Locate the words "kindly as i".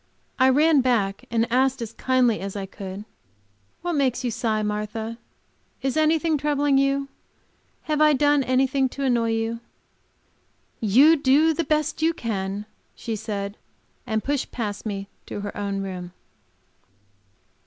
1.93-2.65